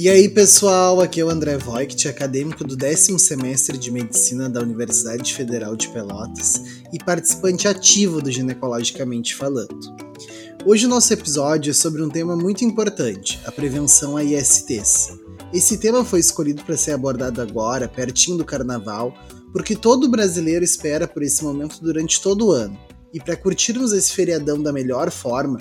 [0.00, 4.60] E aí, pessoal, aqui é o André Voigt, acadêmico do décimo semestre de Medicina da
[4.60, 6.62] Universidade Federal de Pelotas
[6.92, 9.76] e participante ativo do Ginecologicamente Falando.
[10.64, 15.18] Hoje o nosso episódio é sobre um tema muito importante, a prevenção a ISTs.
[15.52, 19.12] Esse tema foi escolhido para ser abordado agora, pertinho do carnaval,
[19.52, 22.78] porque todo brasileiro espera por esse momento durante todo o ano.
[23.12, 25.58] E para curtirmos esse feriadão da melhor forma,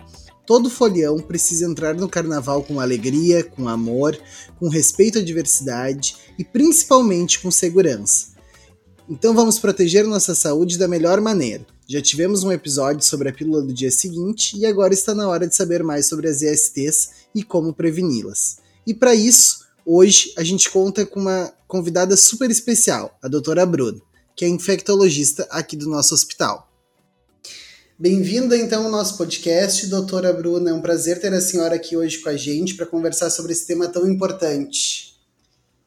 [0.47, 4.17] Todo folião precisa entrar no carnaval com alegria, com amor,
[4.57, 8.27] com respeito à diversidade e principalmente com segurança.
[9.09, 11.65] Então vamos proteger nossa saúde da melhor maneira.
[11.85, 15.45] Já tivemos um episódio sobre a pílula do dia seguinte e agora está na hora
[15.45, 18.59] de saber mais sobre as ISTs e como preveni-las.
[18.85, 23.99] E para isso, hoje a gente conta com uma convidada super especial, a doutora Bruna,
[24.33, 26.66] que é infectologista aqui do nosso hospital.
[27.99, 30.69] Bem-vinda então ao nosso podcast, doutora Bruna.
[30.69, 33.65] É um prazer ter a senhora aqui hoje com a gente para conversar sobre esse
[33.65, 35.15] tema tão importante.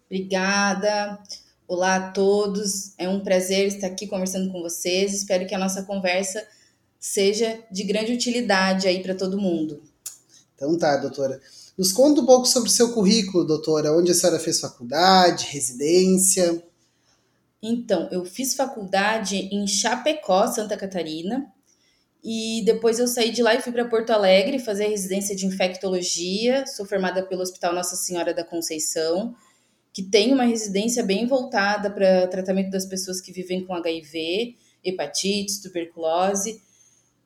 [0.07, 1.21] Obrigada.
[1.69, 2.95] Olá a todos.
[2.99, 5.15] É um prazer estar aqui conversando com vocês.
[5.15, 6.45] Espero que a nossa conversa
[6.99, 9.81] seja de grande utilidade aí para todo mundo.
[10.57, 11.41] Então tá, doutora.
[11.79, 13.97] Nos conta um pouco sobre o seu currículo, doutora.
[13.97, 16.61] Onde a senhora fez faculdade, residência?
[17.63, 21.47] Então, eu fiz faculdade em Chapecó, Santa Catarina,
[22.23, 26.67] e depois eu saí de lá e fui para Porto Alegre fazer residência de infectologia.
[26.67, 29.35] Sou formada pelo Hospital Nossa Senhora da Conceição,
[29.93, 34.55] que tem uma residência bem voltada para tratamento das pessoas que vivem com HIV,
[34.85, 36.63] hepatite, tuberculose.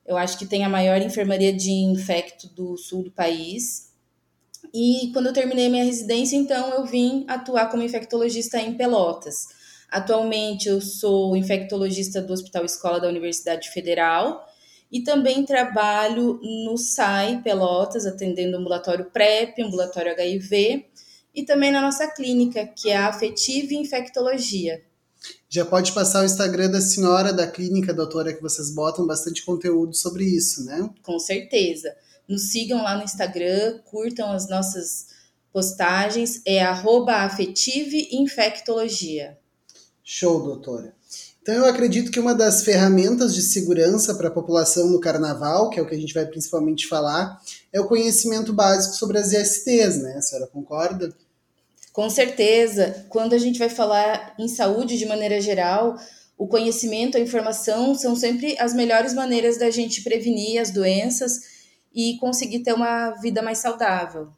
[0.05, 3.91] Eu acho que tem a maior enfermaria de infecto do sul do país.
[4.73, 9.47] E quando eu terminei minha residência, então eu vim atuar como infectologista em Pelotas.
[9.91, 14.45] Atualmente eu sou infectologista do Hospital Escola da Universidade Federal
[14.95, 20.85] e também trabalho no SAI Pelotas, atendendo ambulatório PrEP, ambulatório HIV,
[21.35, 24.81] e também na nossa clínica, que é a Afetive Infectologia.
[25.49, 29.93] Já pode passar o Instagram da senhora da clínica, doutora, que vocês botam bastante conteúdo
[29.93, 30.89] sobre isso, né?
[31.03, 31.93] Com certeza.
[32.25, 35.07] Nos sigam lá no Instagram, curtam as nossas
[35.51, 39.37] postagens, é arroba afetive infectologia.
[40.01, 40.95] Show, doutora.
[41.45, 45.79] Então, eu acredito que uma das ferramentas de segurança para a população no carnaval, que
[45.79, 47.39] é o que a gente vai principalmente falar,
[47.71, 50.15] é o conhecimento básico sobre as ISTs, né?
[50.17, 51.15] A senhora concorda?
[51.93, 53.05] Com certeza.
[53.09, 55.99] Quando a gente vai falar em saúde de maneira geral,
[56.35, 61.41] o conhecimento, a informação são sempre as melhores maneiras da gente prevenir as doenças
[61.93, 64.29] e conseguir ter uma vida mais saudável.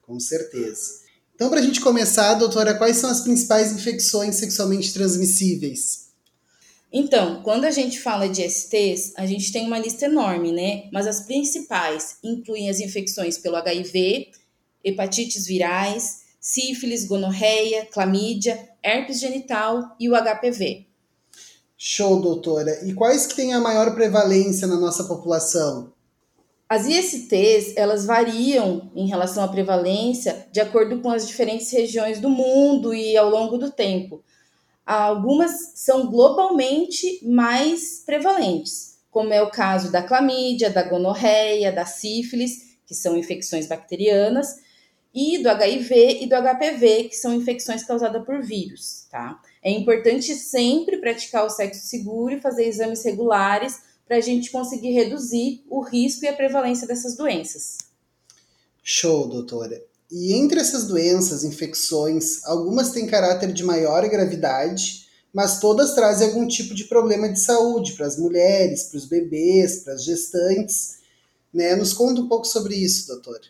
[0.00, 1.00] Com certeza.
[1.34, 6.05] Então, para a gente começar, doutora, quais são as principais infecções sexualmente transmissíveis?
[6.92, 10.88] Então, quando a gente fala de STs, a gente tem uma lista enorme, né?
[10.92, 14.30] Mas as principais incluem as infecções pelo HIV,
[14.84, 20.86] hepatites virais, sífilis, gonorreia, clamídia, herpes genital e o HPV.
[21.76, 22.86] Show, doutora.
[22.86, 25.92] E quais que têm a maior prevalência na nossa população?
[26.68, 32.30] As ISTs, elas variam em relação à prevalência de acordo com as diferentes regiões do
[32.30, 34.24] mundo e ao longo do tempo.
[34.86, 42.78] Algumas são globalmente mais prevalentes, como é o caso da clamídia, da gonorreia, da sífilis,
[42.86, 44.64] que são infecções bacterianas,
[45.12, 49.40] e do HIV e do HPV, que são infecções causadas por vírus, tá?
[49.62, 54.92] É importante sempre praticar o sexo seguro e fazer exames regulares para a gente conseguir
[54.92, 57.78] reduzir o risco e a prevalência dessas doenças.
[58.84, 59.82] Show, doutora.
[60.10, 66.46] E entre essas doenças, infecções, algumas têm caráter de maior gravidade, mas todas trazem algum
[66.46, 70.98] tipo de problema de saúde para as mulheres, para os bebês, para as gestantes.
[71.52, 71.74] Né?
[71.74, 73.42] Nos conta um pouco sobre isso, doutora.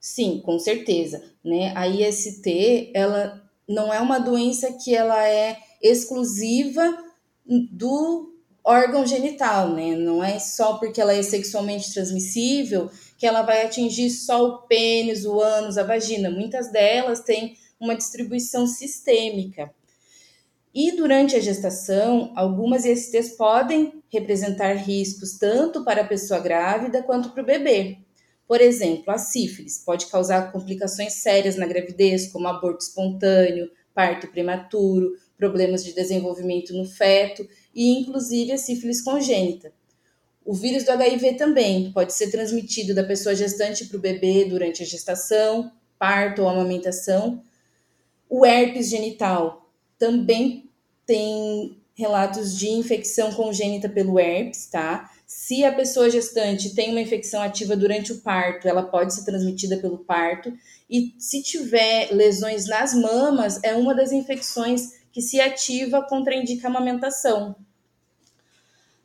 [0.00, 1.22] Sim, com certeza.
[1.44, 1.72] Né?
[1.76, 6.98] A IST, ela não é uma doença que ela é exclusiva
[7.46, 8.34] do
[8.64, 9.96] órgão genital, né?
[9.96, 12.90] Não é só porque ela é sexualmente transmissível
[13.20, 16.30] que ela vai atingir só o pênis, o ânus, a vagina.
[16.30, 19.70] Muitas delas têm uma distribuição sistêmica.
[20.74, 27.32] E durante a gestação, algumas ISTs podem representar riscos tanto para a pessoa grávida quanto
[27.32, 27.98] para o bebê.
[28.48, 35.12] Por exemplo, a sífilis pode causar complicações sérias na gravidez, como aborto espontâneo, parto prematuro,
[35.36, 39.78] problemas de desenvolvimento no feto e, inclusive, a sífilis congênita.
[40.44, 44.82] O vírus do HIV também pode ser transmitido da pessoa gestante para o bebê durante
[44.82, 47.42] a gestação, parto ou amamentação.
[48.28, 50.70] O herpes genital também
[51.04, 55.10] tem relatos de infecção congênita pelo herpes, tá?
[55.26, 59.76] Se a pessoa gestante tem uma infecção ativa durante o parto, ela pode ser transmitida
[59.76, 60.52] pelo parto.
[60.88, 66.70] E se tiver lesões nas mamas, é uma das infecções que se ativa contraindica a
[66.70, 67.54] amamentação.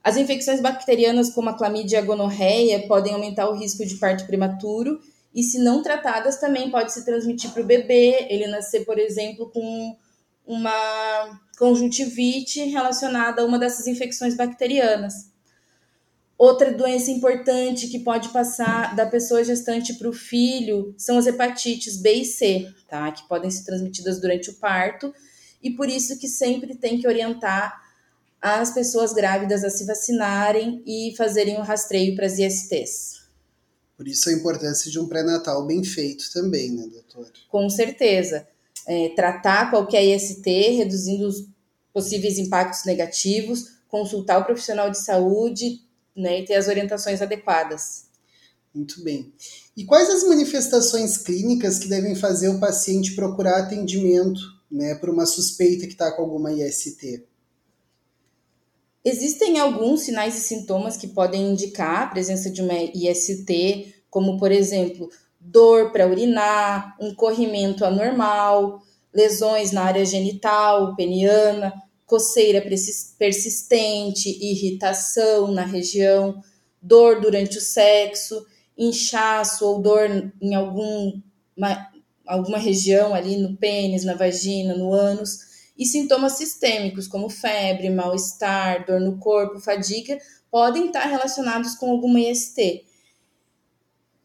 [0.06, 4.28] As infecções bacterianas, como a clamídia e a gonorreia, podem aumentar o risco de parto
[4.28, 5.00] prematuro
[5.34, 9.50] e, se não tratadas, também pode se transmitir para o bebê, ele nascer, por exemplo,
[9.50, 9.98] com
[10.46, 15.32] uma conjuntivite relacionada a uma dessas infecções bacterianas.
[16.38, 21.98] Outra doença importante que pode passar da pessoa gestante para o filho são as hepatites
[21.98, 23.12] B e C, tá?
[23.12, 25.12] Que podem ser transmitidas durante o parto
[25.64, 27.85] e por isso que sempre tem que orientar
[28.54, 33.24] as pessoas grávidas a se vacinarem e fazerem o um rastreio para as ISTs.
[33.98, 37.32] Por isso a importância de um pré-natal bem feito também, né, doutora?
[37.50, 38.48] Com certeza.
[38.88, 40.48] É, tratar qualquer IST,
[40.78, 41.48] reduzindo os
[41.92, 45.82] possíveis impactos negativos, consultar o profissional de saúde,
[46.16, 48.06] né, e ter as orientações adequadas.
[48.72, 49.34] Muito bem.
[49.76, 55.26] E quais as manifestações clínicas que devem fazer o paciente procurar atendimento né, por uma
[55.26, 57.26] suspeita que está com alguma IST?
[59.06, 64.52] Existem alguns sinais e sintomas que podem indicar a presença de uma IST, como, por
[64.52, 65.08] exemplo,
[65.40, 68.82] dor para urinar, um corrimento anormal,
[69.14, 71.72] lesões na área genital, peniana,
[72.08, 72.60] coceira
[73.20, 76.42] persistente, irritação na região,
[76.82, 78.44] dor durante o sexo,
[78.76, 81.22] inchaço ou dor em algum,
[81.56, 81.92] uma,
[82.26, 88.86] alguma região ali no pênis, na vagina, no ânus, e sintomas sistêmicos como febre, mal-estar,
[88.86, 90.18] dor no corpo, fadiga,
[90.50, 92.86] podem estar relacionados com alguma IST.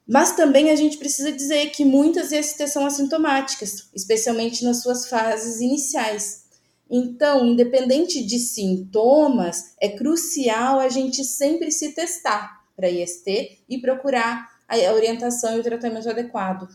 [0.06, 5.60] Mas também a gente precisa dizer que muitas IST são assintomáticas, especialmente nas suas fases
[5.60, 6.44] iniciais.
[6.88, 14.48] Então, independente de sintomas, é crucial a gente sempre se testar para IST e procurar
[14.68, 16.68] a orientação e o tratamento adequado.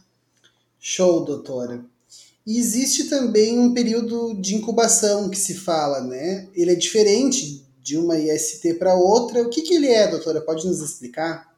[0.79, 1.85] Show, doutora.
[2.45, 6.47] E existe também um período de incubação que se fala, né?
[6.53, 9.41] Ele é diferente de uma IST para outra.
[9.41, 10.41] O que, que ele é, doutora?
[10.41, 11.55] Pode nos explicar?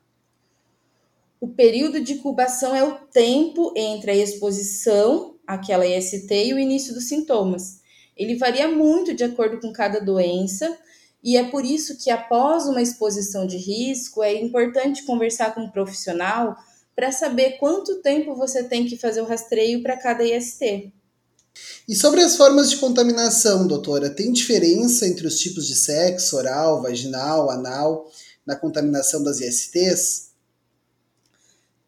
[1.41, 6.93] O período de incubação é o tempo entre a exposição àquela IST e o início
[6.93, 7.81] dos sintomas.
[8.15, 10.77] Ele varia muito de acordo com cada doença,
[11.23, 15.69] e é por isso que após uma exposição de risco é importante conversar com um
[15.69, 16.55] profissional
[16.97, 20.91] para saber quanto tempo você tem que fazer o rastreio para cada IST.
[21.87, 26.81] E sobre as formas de contaminação, doutora, tem diferença entre os tipos de sexo, oral,
[26.81, 28.11] vaginal, anal,
[28.43, 30.31] na contaminação das ISTs?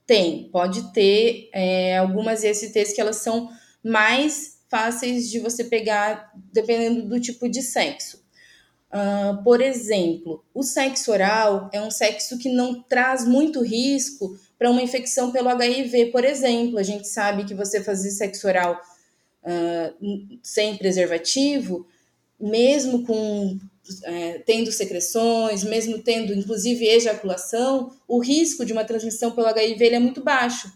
[0.05, 3.49] Tem, pode ter é, algumas ISTs que elas são
[3.83, 8.23] mais fáceis de você pegar dependendo do tipo de sexo.
[8.91, 14.69] Uh, por exemplo, o sexo oral é um sexo que não traz muito risco para
[14.69, 16.79] uma infecção pelo HIV, por exemplo.
[16.79, 18.81] A gente sabe que você fazer sexo oral
[19.43, 21.87] uh, sem preservativo,
[22.39, 23.59] mesmo com
[24.03, 29.99] é, tendo secreções, mesmo tendo inclusive ejaculação, o risco de uma transmissão pelo HIV é
[29.99, 30.71] muito baixo.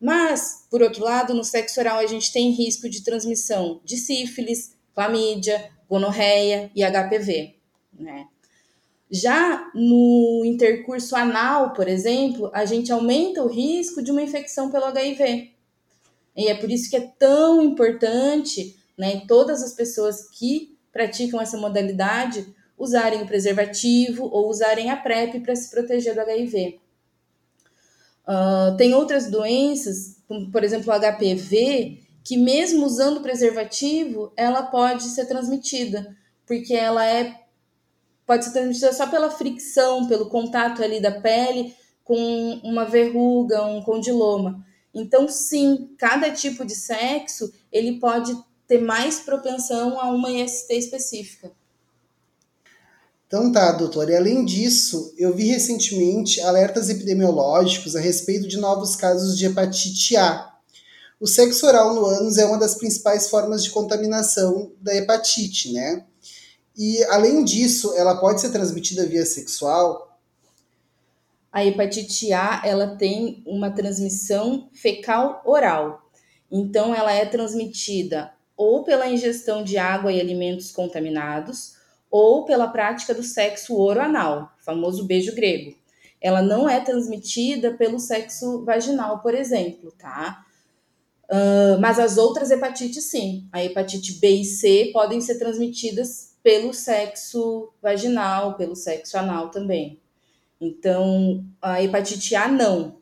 [0.00, 4.74] Mas, por outro lado, no sexo oral a gente tem risco de transmissão de sífilis,
[4.94, 7.56] clamídia, gonorreia e HPV.
[7.98, 8.28] Né?
[9.10, 14.84] Já no intercurso anal, por exemplo, a gente aumenta o risco de uma infecção pelo
[14.84, 15.50] HIV.
[16.36, 21.58] E é por isso que é tão importante né, todas as pessoas que praticam essa
[21.58, 26.78] modalidade usarem o preservativo ou usarem a PrEP para se proteger do HIV.
[28.26, 35.04] Uh, tem outras doenças, como, por exemplo, o HPV, que mesmo usando preservativo, ela pode
[35.04, 37.40] ser transmitida, porque ela é
[38.26, 41.74] pode ser transmitida só pela fricção, pelo contato ali da pele
[42.04, 44.64] com uma verruga, um condiloma.
[44.94, 48.36] Então, sim, cada tipo de sexo ele pode
[48.66, 51.50] ter mais propensão a uma IST específica.
[53.26, 54.10] Então tá, doutor.
[54.10, 60.16] E além disso, eu vi recentemente alertas epidemiológicos a respeito de novos casos de hepatite
[60.16, 60.52] A.
[61.20, 66.06] O sexo oral no ânus é uma das principais formas de contaminação da hepatite, né?
[66.74, 70.18] E além disso, ela pode ser transmitida via sexual?
[71.52, 76.10] A hepatite A, ela tem uma transmissão fecal oral.
[76.50, 81.74] Então ela é transmitida ou pela ingestão de água e alimentos contaminados,
[82.10, 85.74] ou pela prática do sexo oro-anal, famoso beijo grego.
[86.20, 90.44] Ela não é transmitida pelo sexo vaginal, por exemplo, tá?
[91.30, 93.48] Uh, mas as outras hepatites, sim.
[93.52, 100.00] A hepatite B e C podem ser transmitidas pelo sexo vaginal, pelo sexo anal também.
[100.60, 102.96] Então, a hepatite A não.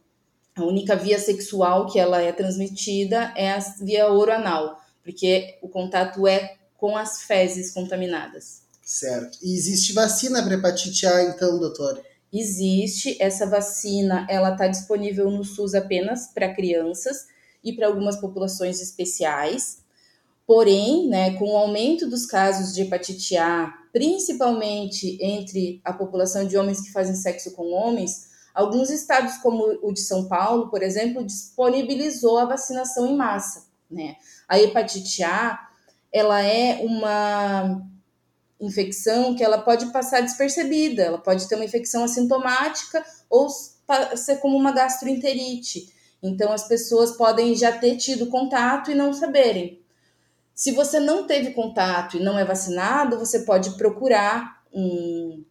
[0.55, 6.27] A única via sexual que ela é transmitida é a via oral, porque o contato
[6.27, 8.63] é com as fezes contaminadas.
[8.83, 9.39] Certo.
[9.43, 12.03] E existe vacina para hepatite A, então, doutora?
[12.31, 13.17] Existe.
[13.21, 17.27] Essa vacina, ela está disponível no SUS apenas para crianças
[17.69, 19.79] e para algumas populações especiais.
[20.47, 26.57] Porém, né, com o aumento dos casos de hepatite A, principalmente entre a população de
[26.57, 31.25] homens que fazem sexo com homens, alguns estados, como o de São Paulo, por exemplo,
[31.25, 33.67] disponibilizou a vacinação em massa.
[33.91, 34.17] Né?
[34.49, 35.69] A hepatite A,
[36.13, 37.83] ela é uma
[38.61, 44.57] infecção que ela pode passar despercebida, ela pode ter uma infecção assintomática ou ser como
[44.57, 45.93] uma gastroenterite.
[46.23, 49.81] Então, as pessoas podem já ter tido contato e não saberem.
[50.55, 55.45] Se você não teve contato e não é vacinado, você pode procurar um,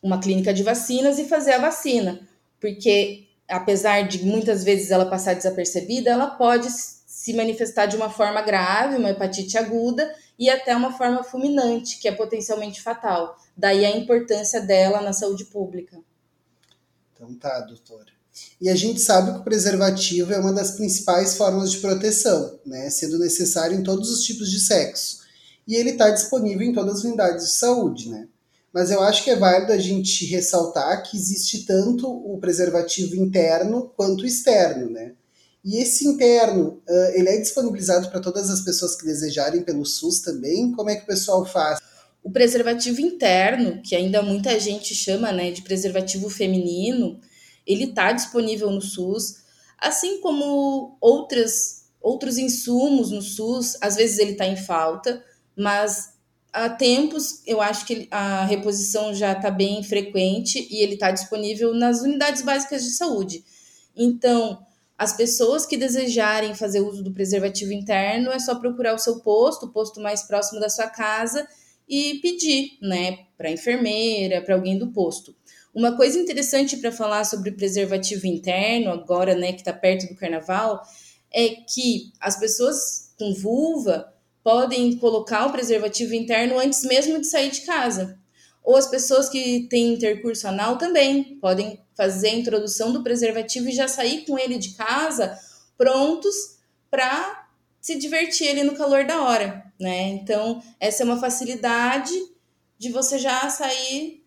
[0.00, 2.20] uma clínica de vacinas e fazer a vacina,
[2.60, 8.40] porque apesar de muitas vezes ela passar desapercebida, ela pode se manifestar de uma forma
[8.40, 13.36] grave, uma hepatite aguda, e até uma forma fulminante, que é potencialmente fatal.
[13.56, 15.98] Daí a importância dela na saúde pública.
[17.12, 18.12] Então tá, doutora.
[18.60, 22.88] E a gente sabe que o preservativo é uma das principais formas de proteção, né,
[22.90, 25.18] sendo necessário em todos os tipos de sexo.
[25.66, 28.28] E ele está disponível em todas as unidades de saúde, né?
[28.72, 33.92] Mas eu acho que é válido a gente ressaltar que existe tanto o preservativo interno
[33.96, 35.12] quanto o externo, né?
[35.64, 36.82] E esse interno,
[37.14, 40.72] ele é disponibilizado para todas as pessoas que desejarem pelo SUS também?
[40.72, 41.78] Como é que o pessoal faz?
[42.22, 47.20] O preservativo interno, que ainda muita gente chama né, de preservativo feminino,
[47.66, 49.42] ele está disponível no SUS,
[49.78, 55.24] assim como outras, outros insumos no SUS, às vezes ele está em falta,
[55.56, 56.12] mas
[56.52, 61.74] há tempos eu acho que a reposição já está bem frequente e ele está disponível
[61.74, 63.44] nas unidades básicas de saúde.
[63.96, 64.64] Então,
[64.96, 69.66] as pessoas que desejarem fazer uso do preservativo interno é só procurar o seu posto,
[69.66, 71.46] o posto mais próximo da sua casa
[71.88, 75.34] e pedir, né, para a enfermeira, para alguém do posto.
[75.74, 80.82] Uma coisa interessante para falar sobre preservativo interno, agora né, que está perto do carnaval,
[81.32, 84.12] é que as pessoas com vulva
[84.44, 88.18] podem colocar o preservativo interno antes mesmo de sair de casa.
[88.62, 93.72] Ou as pessoas que têm intercurso anal também podem fazer a introdução do preservativo e
[93.72, 95.38] já sair com ele de casa
[95.76, 96.58] prontos
[96.90, 97.48] para
[97.80, 100.10] se divertir no calor da hora, né?
[100.10, 102.12] Então, essa é uma facilidade
[102.78, 104.21] de você já sair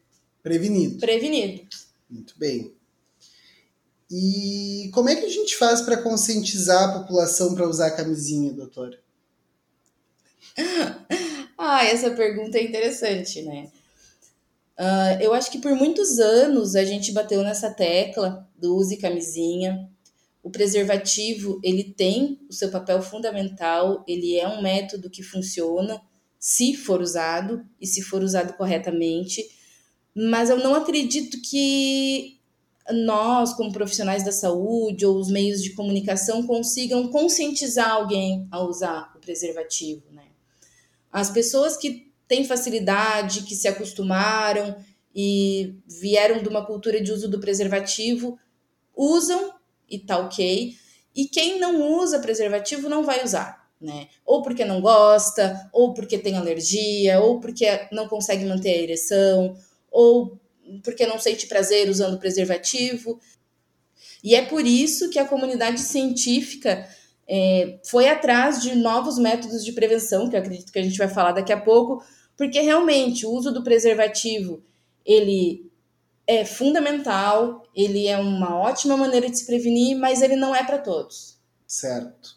[0.45, 0.99] Prevenido.
[0.99, 1.63] Prevenido.
[2.07, 2.71] Muito bem.
[4.11, 8.53] E como é que a gente faz para conscientizar a população para usar a camisinha,
[8.53, 8.99] doutora?
[11.57, 13.71] ah, essa pergunta é interessante, né?
[14.77, 19.89] Uh, eu acho que por muitos anos a gente bateu nessa tecla do use camisinha.
[20.43, 25.99] O preservativo ele tem o seu papel fundamental, ele é um método que funciona
[26.37, 29.54] se for usado e se for usado corretamente
[30.15, 32.39] mas eu não acredito que
[32.91, 39.11] nós, como profissionais da saúde ou os meios de comunicação, consigam conscientizar alguém a usar
[39.15, 40.23] o preservativo, né?
[41.11, 44.75] As pessoas que têm facilidade, que se acostumaram
[45.13, 48.37] e vieram de uma cultura de uso do preservativo,
[48.95, 49.53] usam
[49.89, 50.75] e tá ok.
[51.15, 54.09] E quem não usa preservativo não vai usar, né?
[54.25, 59.55] Ou porque não gosta, ou porque tem alergia, ou porque não consegue manter a ereção,
[59.95, 60.37] ou
[60.83, 63.19] porque não sente prazer usando preservativo.
[64.21, 66.87] E é por isso que a comunidade científica
[67.27, 71.07] é, foi atrás de novos métodos de prevenção, que eu acredito que a gente vai
[71.07, 72.03] falar daqui a pouco,
[72.35, 74.61] porque realmente o uso do preservativo
[75.05, 75.71] ele
[76.27, 80.79] é fundamental, ele é uma ótima maneira de se prevenir, mas ele não é para
[80.79, 81.37] todos.
[81.67, 82.35] Certo.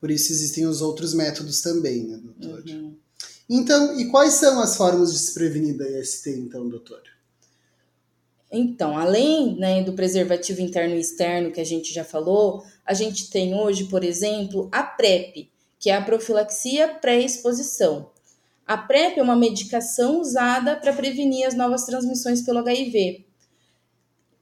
[0.00, 2.64] Por isso existem os outros métodos também, né, doutor?
[2.68, 2.96] Uhum.
[3.48, 7.02] Então, e quais são as formas de se prevenir da IST, então, doutor?
[8.50, 13.30] Então, além né, do preservativo interno e externo que a gente já falou, a gente
[13.30, 18.10] tem hoje, por exemplo, a PrEP, que é a profilaxia pré-exposição.
[18.66, 23.24] A PrEP é uma medicação usada para prevenir as novas transmissões pelo HIV.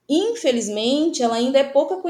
[0.08, 2.02] Infelizmente, ela ainda é pouco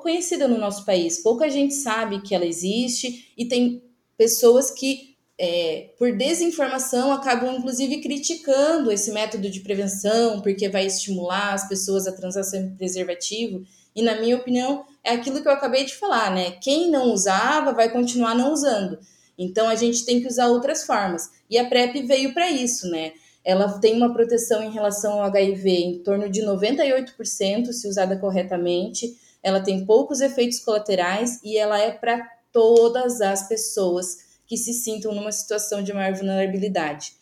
[0.00, 1.18] conhecida no nosso país.
[1.18, 3.82] Pouca gente sabe que ela existe e tem
[4.16, 5.07] pessoas que
[5.38, 12.06] é, por desinformação, acabam inclusive criticando esse método de prevenção, porque vai estimular as pessoas
[12.06, 13.62] a transar sem preservativo.
[13.94, 16.52] E, na minha opinião, é aquilo que eu acabei de falar, né?
[16.60, 18.98] Quem não usava vai continuar não usando.
[19.36, 21.30] Então, a gente tem que usar outras formas.
[21.48, 23.12] E a PrEP veio para isso, né?
[23.48, 29.16] ela tem uma proteção em relação ao HIV em torno de 98% se usada corretamente.
[29.42, 34.18] Ela tem poucos efeitos colaterais e ela é para todas as pessoas
[34.48, 37.12] que se sintam numa situação de maior vulnerabilidade.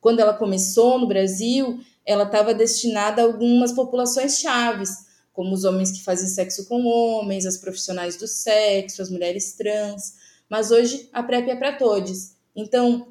[0.00, 4.90] Quando ela começou no Brasil, ela estava destinada a algumas populações chaves,
[5.32, 10.14] como os homens que fazem sexo com homens, as profissionais do sexo, as mulheres trans.
[10.48, 12.32] Mas hoje a PrEP é para todos.
[12.56, 13.06] Então,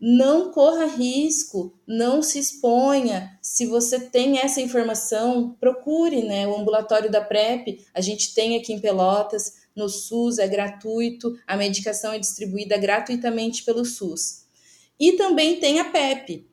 [0.00, 3.38] não corra risco, não se exponha.
[3.40, 7.84] Se você tem essa informação, procure né, o ambulatório da PrEP.
[7.92, 13.64] A gente tem aqui em Pelotas, no SUS, é gratuito, a medicação é distribuída gratuitamente
[13.64, 14.42] pelo SUS.
[14.98, 16.46] E também tem a PEP,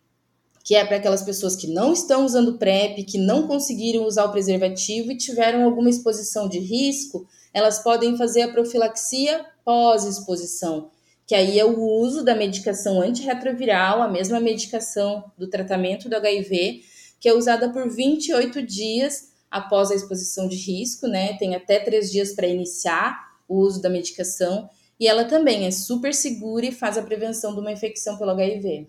[0.64, 4.32] que é para aquelas pessoas que não estão usando PrEP, que não conseguiram usar o
[4.32, 10.92] preservativo e tiveram alguma exposição de risco, elas podem fazer a profilaxia pós-exposição
[11.30, 16.82] que aí é o uso da medicação antirretroviral, a mesma medicação do tratamento do HIV,
[17.20, 21.38] que é usada por 28 dias após a exposição de risco, né?
[21.38, 24.70] Tem até três dias para iniciar o uso da medicação.
[25.00, 28.88] E ela também é super segura e faz a prevenção de uma infecção pelo HIV.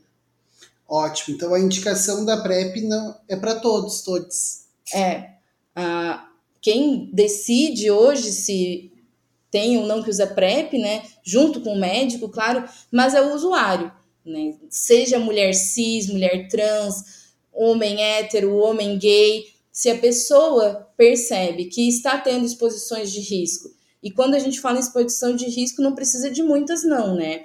[0.88, 1.36] Ótimo.
[1.36, 4.64] Então a indicação da PrEP não é para todos, todos.
[4.92, 5.30] É.
[5.76, 6.20] Uh,
[6.60, 8.92] quem decide hoje se
[9.50, 11.02] tem ou não que usa PrEP, né?
[11.22, 13.90] Junto com o médico, claro, mas é o usuário,
[14.24, 14.54] né?
[14.68, 17.04] Seja mulher cis, mulher trans,
[17.52, 23.70] homem hétero, homem gay, se a pessoa percebe que está tendo exposições de risco,
[24.02, 27.44] e quando a gente fala em exposição de risco, não precisa de muitas, não, né?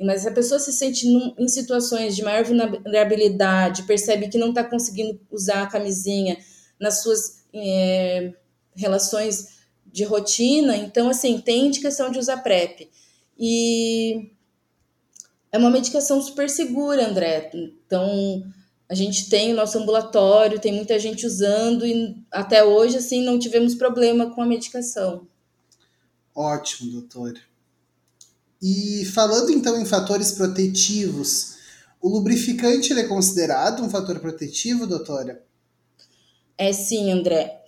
[0.00, 4.50] Mas se a pessoa se sente num, em situações de maior vulnerabilidade, percebe que não
[4.50, 6.38] está conseguindo usar a camisinha
[6.78, 8.32] nas suas é,
[8.74, 9.56] relações
[9.86, 12.90] de rotina, então, assim, tem indicação de usar PrEP.
[13.38, 14.30] E
[15.50, 17.50] é uma medicação super segura, André.
[17.54, 18.44] Então,
[18.88, 23.38] a gente tem o nosso ambulatório, tem muita gente usando e até hoje, assim, não
[23.38, 25.26] tivemos problema com a medicação.
[26.34, 27.34] Ótimo, doutor.
[28.62, 31.56] E falando então em fatores protetivos,
[32.00, 35.42] o lubrificante é considerado um fator protetivo, doutora?
[36.56, 37.66] É sim, André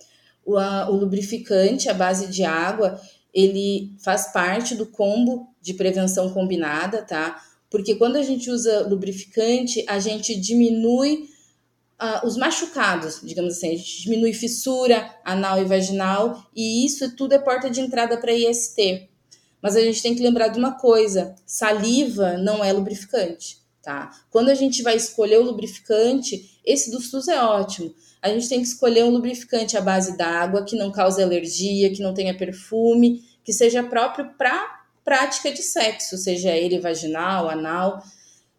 [0.49, 2.99] o, a, o lubrificante à base de água,
[3.31, 7.39] ele faz parte do combo de prevenção combinada, tá?
[7.69, 11.29] Porque quando a gente usa lubrificante, a gente diminui
[12.01, 17.33] uh, os machucados, digamos assim, a gente diminui fissura anal e vaginal, e isso tudo
[17.33, 19.07] é porta de entrada para IST.
[19.61, 24.09] Mas a gente tem que lembrar de uma coisa: saliva não é lubrificante, tá?
[24.29, 28.59] Quando a gente vai escolher o lubrificante, esse do SUS é ótimo a gente tem
[28.59, 33.23] que escolher um lubrificante à base d'água, que não cause alergia, que não tenha perfume,
[33.43, 34.78] que seja próprio para
[35.09, 38.03] prática de sexo, seja ele vaginal, anal,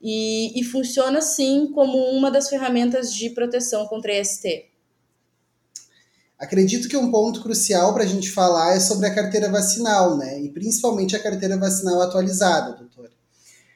[0.03, 4.69] e, e funciona sim como uma das ferramentas de proteção contra EST.
[6.37, 10.41] Acredito que um ponto crucial para a gente falar é sobre a carteira vacinal, né?
[10.41, 13.13] E principalmente a carteira vacinal atualizada, doutora.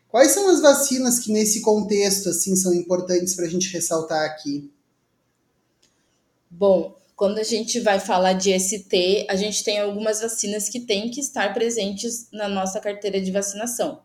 [0.09, 4.69] Quais são as vacinas que nesse contexto assim são importantes para a gente ressaltar aqui?
[6.51, 11.11] Bom, quando a gente vai falar de ST, a gente tem algumas vacinas que têm
[11.11, 14.03] que estar presentes na nossa carteira de vacinação.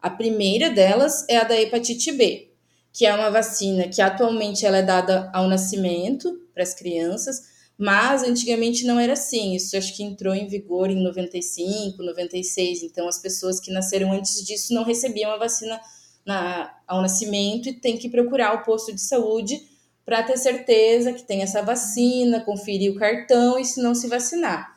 [0.00, 2.50] A primeira delas é a da hepatite B,
[2.92, 8.22] que é uma vacina que atualmente ela é dada ao nascimento para as crianças, mas
[8.22, 9.54] antigamente não era assim.
[9.54, 12.82] Isso acho que entrou em vigor em 95, 96.
[12.82, 15.80] Então as pessoas que nasceram antes disso não recebiam a vacina
[16.26, 19.60] na, ao nascimento e tem que procurar o posto de saúde
[20.08, 24.74] para ter certeza que tem essa vacina, conferir o cartão e se não se vacinar.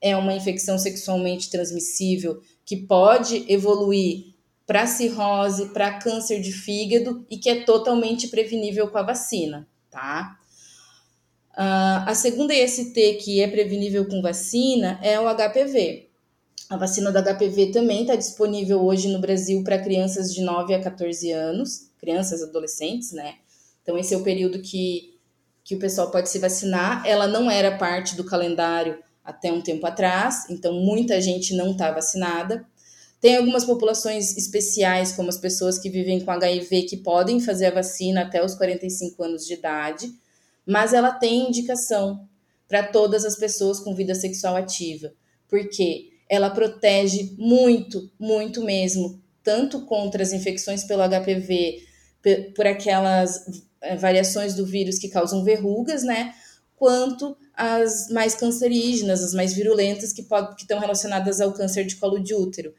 [0.00, 4.32] É uma infecção sexualmente transmissível que pode evoluir
[4.66, 10.38] para cirrose, para câncer de fígado e que é totalmente prevenível com a vacina, tá?
[11.50, 16.08] Uh, a segunda IST que é prevenível com vacina é o HPV.
[16.70, 20.80] A vacina do HPV também está disponível hoje no Brasil para crianças de 9 a
[20.80, 23.34] 14 anos, crianças adolescentes, né?
[23.84, 25.20] Então, esse é o período que,
[25.62, 27.06] que o pessoal pode se vacinar.
[27.06, 31.92] Ela não era parte do calendário até um tempo atrás, então muita gente não está
[31.92, 32.66] vacinada.
[33.20, 37.74] Tem algumas populações especiais, como as pessoas que vivem com HIV, que podem fazer a
[37.74, 40.12] vacina até os 45 anos de idade,
[40.66, 42.26] mas ela tem indicação
[42.68, 45.12] para todas as pessoas com vida sexual ativa,
[45.48, 51.82] porque ela protege muito, muito mesmo, tanto contra as infecções pelo HPV,
[52.54, 53.44] por aquelas
[53.98, 56.34] variações do vírus que causam verrugas, né?
[56.76, 61.96] Quanto as mais cancerígenas, as mais virulentas, que, pode, que estão relacionadas ao câncer de
[61.96, 62.74] colo de útero.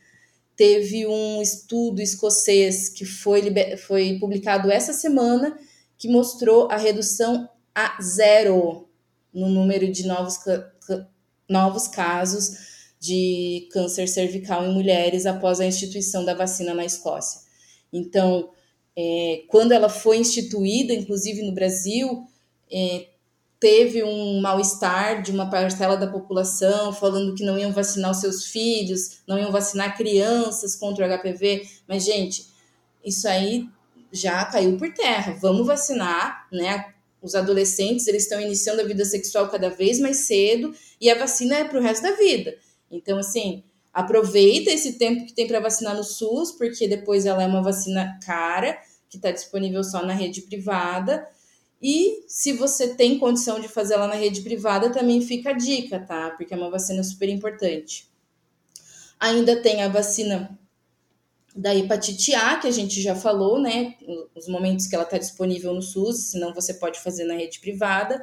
[0.56, 3.44] teve um estudo escocês que foi,
[3.78, 5.58] foi publicado essa semana
[5.98, 8.88] que mostrou a redução a zero
[9.34, 10.40] no número de novos,
[11.50, 12.52] novos casos
[13.00, 17.42] de câncer cervical em mulheres após a instituição da vacina na Escócia.
[17.92, 18.50] Então,
[18.98, 22.26] é, quando ela foi instituída, inclusive no Brasil,
[22.72, 23.08] é,
[23.60, 28.46] teve um mal-estar de uma parcela da população falando que não iam vacinar os seus
[28.46, 31.68] filhos, não iam vacinar crianças contra o HPV.
[31.88, 32.48] Mas, gente,
[33.04, 33.68] isso aí
[34.12, 35.38] já caiu por terra.
[35.42, 36.94] Vamos vacinar, né?
[37.22, 41.56] Os adolescentes eles estão iniciando a vida sexual cada vez mais cedo e a vacina
[41.56, 42.56] é para o resto da vida.
[42.92, 47.48] Então, assim, aproveita esse tempo que tem para vacinar no SUS, porque depois ela é
[47.48, 48.78] uma vacina cara,
[49.16, 51.28] que está disponível só na rede privada.
[51.82, 56.00] E se você tem condição de fazer ela na rede privada, também fica a dica,
[56.00, 56.32] tá?
[56.32, 58.08] Porque é uma vacina super importante.
[59.20, 60.58] Ainda tem a vacina
[61.56, 63.96] da hepatite A, que a gente já falou, né?
[64.36, 68.22] Os momentos que ela está disponível no SUS, senão você pode fazer na rede privada.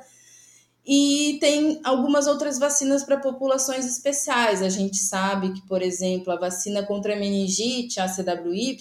[0.84, 4.60] E tem algumas outras vacinas para populações especiais.
[4.60, 8.76] A gente sabe que, por exemplo, a vacina contra a meningite, a CWY,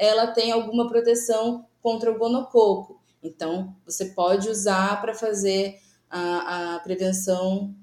[0.00, 2.98] ela tem alguma proteção contra o gonococo.
[3.22, 7.74] Então, você pode usar para fazer a, a prevenção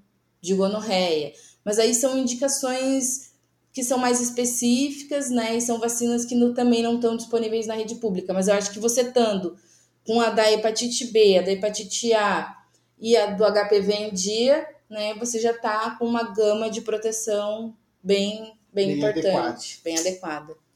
[0.41, 1.31] de gonorreia.
[1.63, 3.33] Mas aí são indicações
[3.71, 5.55] que são mais específicas, né?
[5.55, 8.33] E são vacinas que no, também não estão disponíveis na rede pública.
[8.33, 9.55] Mas eu acho que você estando
[10.03, 12.57] com a da hepatite B, a da hepatite A
[12.97, 15.13] e a do HPV em dia, né?
[15.19, 19.83] Você já está com uma gama de proteção bem, bem, bem importante, adequado.
[19.83, 20.66] bem adequada.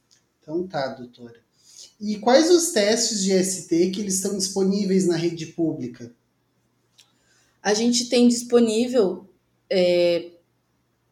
[0.42, 1.40] Então tá, doutora.
[2.00, 6.12] E quais os testes de ST que eles estão disponíveis na rede pública?
[7.62, 9.28] A gente tem disponível
[9.70, 10.32] é,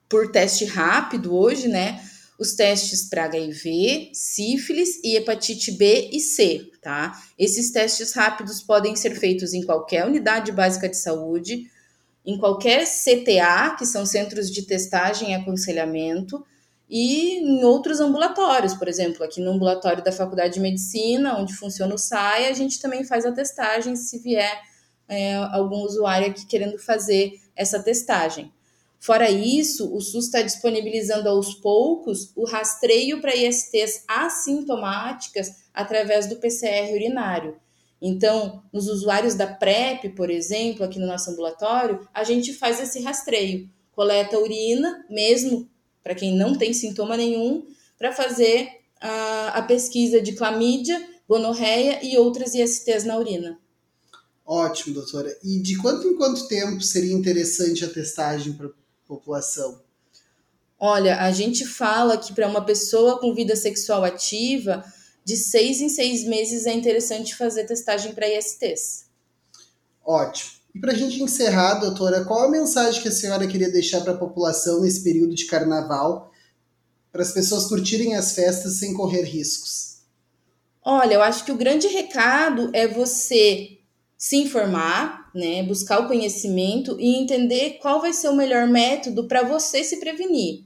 [0.08, 2.04] por teste rápido hoje, né?
[2.36, 7.22] Os testes para HIV, sífilis e hepatite B e C, tá?
[7.38, 11.70] Esses testes rápidos podem ser feitos em qualquer unidade básica de saúde,
[12.26, 16.44] em qualquer CTA, que são centros de testagem e aconselhamento,
[16.90, 21.94] e em outros ambulatórios, por exemplo, aqui no ambulatório da Faculdade de Medicina, onde funciona
[21.94, 24.60] o SAI, a gente também faz a testagem se vier
[25.06, 28.52] é, algum usuário aqui querendo fazer essa testagem.
[28.98, 36.36] Fora isso, o SUS está disponibilizando aos poucos o rastreio para ISTs assintomáticas através do
[36.36, 37.56] PCR urinário.
[38.02, 43.00] Então, nos usuários da PrEP, por exemplo, aqui no nosso ambulatório, a gente faz esse
[43.00, 45.69] rastreio, coleta urina, mesmo
[46.02, 47.66] para quem não tem sintoma nenhum,
[47.98, 48.68] para fazer
[49.00, 53.58] a, a pesquisa de clamídia, gonorreia e outras ISTs na urina.
[54.44, 55.36] Ótimo, doutora.
[55.44, 58.70] E de quanto em quanto tempo seria interessante a testagem para
[59.06, 59.80] população?
[60.78, 64.84] Olha, a gente fala que para uma pessoa com vida sexual ativa,
[65.24, 69.06] de seis em seis meses é interessante fazer testagem para ISTs.
[70.02, 70.59] Ótimo.
[70.74, 74.12] E para a gente encerrar, doutora, qual a mensagem que a senhora queria deixar para
[74.12, 76.30] a população nesse período de carnaval,
[77.10, 79.98] para as pessoas curtirem as festas sem correr riscos?
[80.82, 83.78] Olha, eu acho que o grande recado é você
[84.16, 89.42] se informar, né, buscar o conhecimento e entender qual vai ser o melhor método para
[89.42, 90.64] você se prevenir.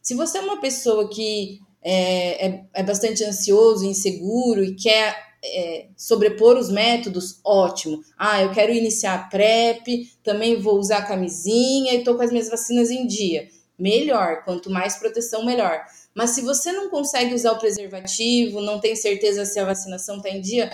[0.00, 5.86] Se você é uma pessoa que é, é, é bastante ansioso, inseguro e quer é,
[5.96, 8.02] sobrepor os métodos, ótimo.
[8.18, 12.48] Ah, eu quero iniciar a PrEP, também vou usar camisinha e estou com as minhas
[12.48, 13.48] vacinas em dia.
[13.78, 15.84] Melhor, quanto mais proteção, melhor.
[16.14, 20.30] Mas se você não consegue usar o preservativo, não tem certeza se a vacinação está
[20.30, 20.70] em dia,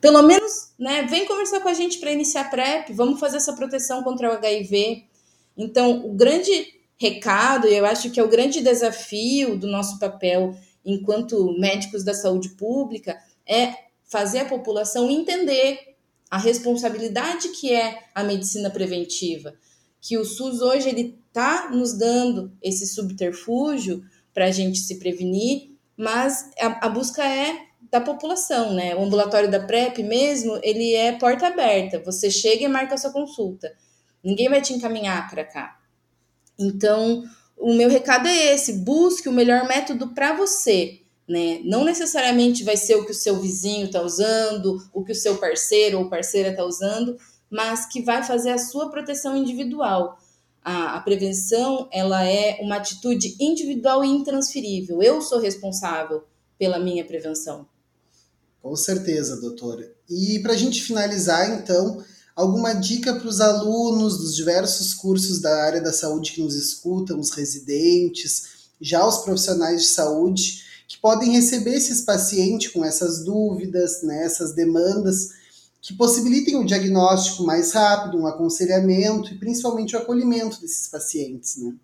[0.00, 3.54] pelo menos, né, vem conversar com a gente para iniciar a PrEP, vamos fazer essa
[3.54, 5.04] proteção contra o HIV.
[5.56, 10.54] Então, o grande recado, e eu acho que é o grande desafio do nosso papel
[10.84, 13.74] enquanto médicos da saúde pública, é
[14.12, 15.96] fazer a população entender
[16.30, 19.54] a responsabilidade que é a medicina preventiva,
[20.02, 25.70] que o SUS hoje ele está nos dando esse subterfúgio para a gente se prevenir,
[25.96, 27.58] mas a, a busca é
[27.90, 28.94] da população, né?
[28.94, 32.02] O ambulatório da PrEP mesmo, ele é porta aberta.
[32.04, 33.74] Você chega e marca a sua consulta.
[34.22, 35.78] Ninguém vai te encaminhar para cá.
[36.58, 37.24] Então,
[37.56, 41.01] o meu recado é esse: busque o melhor método para você.
[41.28, 41.60] Né?
[41.64, 45.38] Não necessariamente vai ser o que o seu vizinho está usando, o que o seu
[45.38, 47.16] parceiro ou parceira está usando,
[47.50, 50.18] mas que vai fazer a sua proteção individual.
[50.64, 55.02] A, a, prevenção ela é uma atitude individual e intransferível.
[55.02, 56.24] Eu sou responsável
[56.58, 57.66] pela minha prevenção.
[58.62, 59.92] Com certeza, doutora.
[60.08, 62.02] E para a gente finalizar, então,
[62.34, 67.18] alguma dica para os alunos dos diversos cursos da área da saúde que nos escutam,
[67.18, 74.02] os residentes, já os profissionais de saúde que podem receber esses pacientes com essas dúvidas,
[74.02, 75.30] né, essas demandas,
[75.80, 81.74] que possibilitem o diagnóstico mais rápido, um aconselhamento e principalmente o acolhimento desses pacientes, né?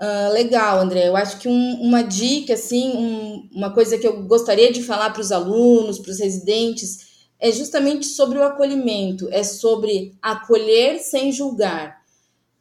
[0.00, 1.06] Uh, legal, André.
[1.06, 5.10] Eu acho que um, uma dica, assim, um, uma coisa que eu gostaria de falar
[5.10, 11.30] para os alunos, para os residentes, é justamente sobre o acolhimento, é sobre acolher sem
[11.30, 12.02] julgar.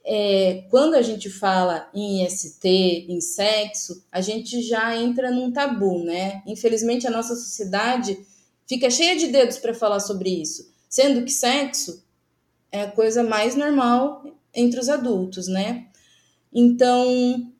[0.06, 6.04] É, quando a gente fala em IST, em sexo, a gente já entra num tabu,
[6.04, 6.42] né?
[6.46, 8.20] Infelizmente, a nossa sociedade
[8.68, 12.04] fica cheia de dedos para falar sobre isso, sendo que sexo
[12.72, 15.88] é a coisa mais normal entre os adultos, né?
[16.52, 17.52] Então,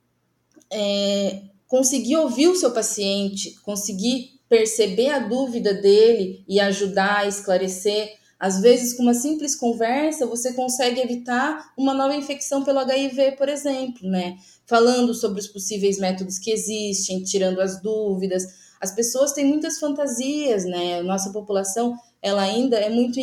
[0.70, 8.14] é, conseguir ouvir o seu paciente, conseguir perceber a dúvida dele e ajudar a esclarecer.
[8.44, 13.48] Às vezes, com uma simples conversa, você consegue evitar uma nova infecção pelo HIV, por
[13.48, 14.36] exemplo, né?
[14.66, 18.44] Falando sobre os possíveis métodos que existem, tirando as dúvidas.
[18.82, 21.02] As pessoas têm muitas fantasias, né?
[21.04, 23.18] Nossa população, ela ainda é muito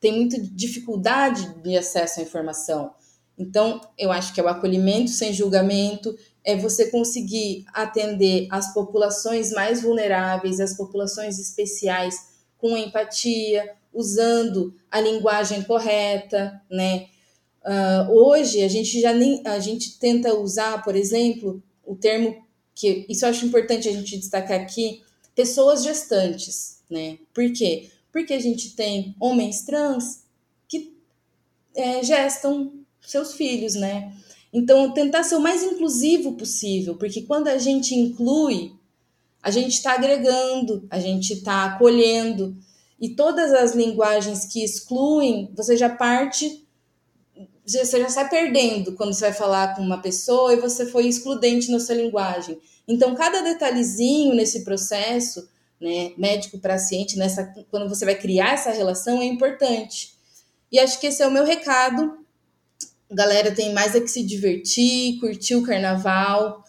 [0.00, 2.90] tem muita dificuldade de acesso à informação.
[3.38, 9.52] Então, eu acho que é o acolhimento sem julgamento, é você conseguir atender as populações
[9.52, 12.16] mais vulneráveis, as populações especiais
[12.56, 17.06] com empatia, usando a linguagem correta, né?
[17.64, 23.04] Uh, hoje a gente já nem a gente tenta usar, por exemplo, o termo que
[23.08, 25.02] isso eu acho importante a gente destacar aqui,
[25.34, 27.18] pessoas gestantes, né?
[27.34, 27.90] Por quê?
[28.12, 30.24] Porque a gente tem homens trans
[30.68, 30.96] que
[31.74, 34.14] é, gestam seus filhos, né?
[34.52, 38.72] Então, tentar ser o mais inclusivo possível, porque quando a gente inclui,
[39.42, 42.56] a gente está agregando, a gente está acolhendo.
[43.00, 46.66] E todas as linguagens que excluem, você já parte,
[47.64, 51.70] você já sai perdendo quando você vai falar com uma pessoa e você foi excludente
[51.70, 52.58] na sua linguagem.
[52.86, 55.48] Então, cada detalhezinho nesse processo,
[55.80, 60.14] né, médico-paciente, nessa quando você vai criar essa relação, é importante.
[60.72, 62.18] E acho que esse é o meu recado
[63.10, 66.62] galera tem mais é que se divertir, curtir o carnaval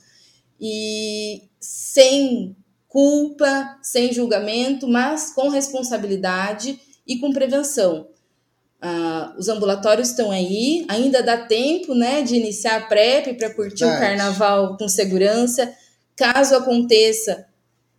[0.60, 2.56] e sem
[2.90, 8.08] culpa, sem julgamento, mas com responsabilidade e com prevenção.
[8.82, 13.86] Ah, os ambulatórios estão aí, ainda dá tempo né, de iniciar a PrEP para curtir
[13.86, 13.98] Verdade.
[13.98, 15.72] o carnaval com segurança.
[16.16, 17.46] Caso aconteça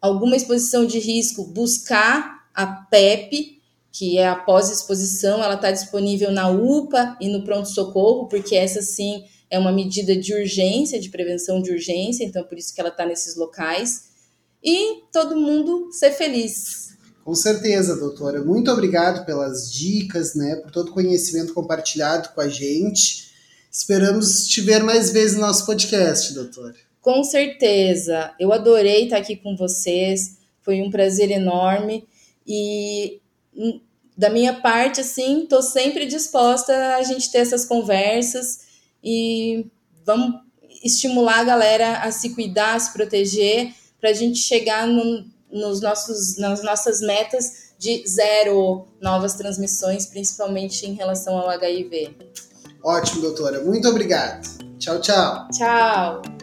[0.01, 3.61] alguma exposição de risco, buscar a PEP,
[3.93, 9.25] que é a pós-exposição, ela está disponível na UPA e no pronto-socorro, porque essa sim
[9.51, 13.05] é uma medida de urgência, de prevenção de urgência, então por isso que ela está
[13.05, 14.10] nesses locais.
[14.63, 16.91] E todo mundo ser feliz.
[17.25, 18.43] Com certeza, doutora.
[18.43, 23.31] Muito obrigado pelas dicas, né, por todo o conhecimento compartilhado com a gente.
[23.71, 26.75] Esperamos te ver mais vezes no nosso podcast, doutora.
[27.01, 28.33] Com certeza.
[28.39, 30.39] Eu adorei estar aqui com vocês.
[30.61, 32.07] Foi um prazer enorme.
[32.47, 33.21] E
[34.17, 38.61] da minha parte, assim, estou sempre disposta a gente ter essas conversas
[39.03, 39.67] e
[40.05, 40.41] vamos
[40.83, 45.81] estimular a galera a se cuidar, a se proteger, para a gente chegar no, nos
[45.81, 52.17] nossos, nas nossas metas de zero novas transmissões, principalmente em relação ao HIV.
[52.83, 53.61] Ótimo, doutora.
[53.63, 54.47] Muito obrigado.
[54.79, 55.49] Tchau, tchau.
[55.53, 56.40] Tchau.